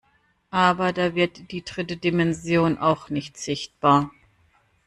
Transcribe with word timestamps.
Aber 0.49 0.93
da 0.93 1.13
wird 1.13 1.51
die 1.51 1.63
dritte 1.63 1.95
Dimension 1.95 2.79
auch 2.79 3.11
nicht 3.11 3.37
sichtbar. 3.37 4.09